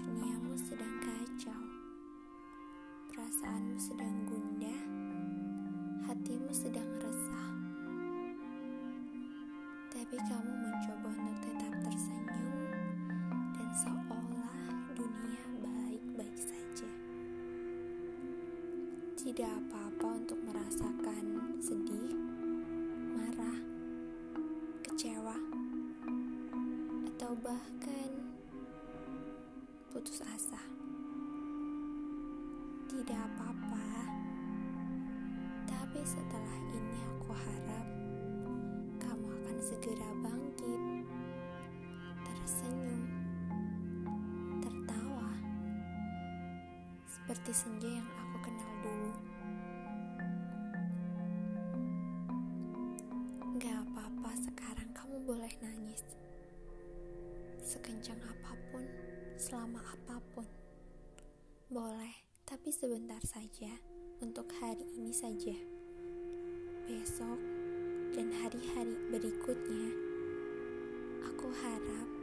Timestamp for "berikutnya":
69.08-69.88